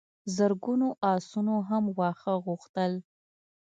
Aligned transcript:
زرګونو 0.35 0.87
آسونو 1.13 1.55
هم 1.69 1.83
واښه 1.97 2.33
غوښتل. 2.45 2.93